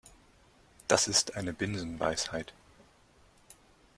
[0.87, 2.55] Das ist eine Binsenweisheit.